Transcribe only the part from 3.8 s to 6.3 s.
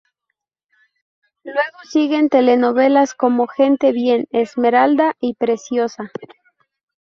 bien, Esmeralda y Preciosa.